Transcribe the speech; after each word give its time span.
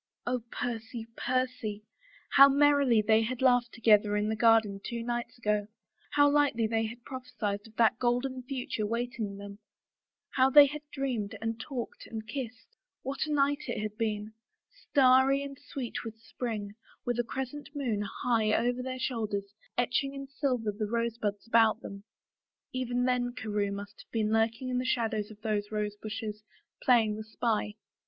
Oh, 0.25 0.41
Percy, 0.51 1.05
Percy 1.15 1.83
I 1.83 1.87
How 2.37 2.49
merrily 2.49 3.03
they 3.03 3.21
had 3.21 3.39
laughed 3.39 3.71
together 3.71 4.17
in 4.17 4.29
the 4.29 4.35
garden 4.35 4.81
two 4.83 5.03
nights 5.03 5.37
ago, 5.37 5.67
how 6.13 6.27
lightly 6.27 6.65
they 6.65 6.87
had 6.87 7.05
prophesied 7.05 7.67
of 7.67 7.75
that 7.75 7.99
golden 7.99 8.41
future 8.41 8.87
waiting 8.87 9.37
them, 9.37 9.59
how 10.31 10.49
they 10.49 10.65
had 10.65 10.81
dreamed 10.91 11.37
and 11.39 11.59
talked 11.59 12.07
and 12.07 12.27
kissed! 12.27 12.75
What 13.03 13.27
a 13.27 13.31
night 13.31 13.65
it 13.67 13.79
had 13.79 13.95
been— 13.95 14.33
starry 14.89 15.43
and 15.43 15.59
sweet 15.59 16.03
with 16.03 16.17
spring, 16.19 16.73
with 17.05 17.19
a 17.19 17.23
crescent 17.23 17.69
moon, 17.75 18.01
high 18.23 18.53
over 18.55 18.81
their 18.81 18.97
shoulders, 18.97 19.53
etching 19.77 20.15
in 20.15 20.25
silver 20.25 20.71
the 20.71 20.87
rosebuds 20.87 21.45
about 21.45 21.81
them.... 21.83 22.05
Even 22.73 23.03
then 23.05 23.33
Carewe 23.35 23.71
must 23.71 24.01
have 24.01 24.11
been 24.11 24.33
lurking 24.33 24.69
in 24.69 24.79
the 24.79 24.83
shadow 24.83 25.19
of 25.19 25.41
those 25.43 25.69
rosebushes, 25.71 26.43
playing 26.83 27.17
the 27.17 27.23
spy. 27.23 27.75